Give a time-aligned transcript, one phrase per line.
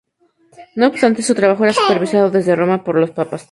[0.75, 3.47] No obstante, su trabajo era supervisado desde Roma por los papas.